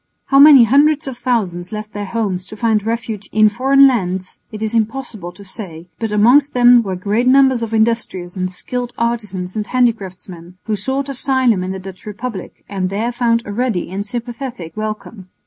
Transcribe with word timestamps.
How 0.25 0.39
many 0.39 0.63
hundreds 0.63 1.07
of 1.07 1.15
thousands 1.15 1.71
left 1.71 1.93
their 1.93 2.07
homes 2.07 2.47
to 2.47 2.55
find 2.55 2.83
refuge 2.83 3.29
in 3.31 3.49
foreign 3.49 3.85
lands 3.87 4.39
it 4.51 4.63
is 4.63 4.73
impossible 4.73 5.31
to 5.33 5.45
say, 5.45 5.89
but 5.99 6.11
amongst 6.11 6.55
them 6.55 6.81
were 6.81 6.95
great 6.95 7.27
numbers 7.27 7.61
of 7.61 7.71
industrious 7.71 8.35
and 8.35 8.49
skilled 8.49 8.93
artisans 8.97 9.55
and 9.55 9.67
handicraftsmen, 9.67 10.55
who 10.63 10.75
sought 10.75 11.07
asylum 11.09 11.63
in 11.63 11.71
the 11.71 11.77
Dutch 11.77 12.07
Republic 12.07 12.65
and 12.67 12.89
there 12.89 13.11
found 13.11 13.43
a 13.45 13.53
ready 13.53 13.91
and 13.91 14.03
sympathetic 14.03 14.75
welcome. 14.75 15.29